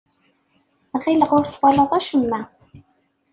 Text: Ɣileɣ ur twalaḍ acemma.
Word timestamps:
Ɣileɣ 1.01 1.29
ur 1.37 1.45
twalaḍ 1.53 1.91
acemma. 1.99 2.41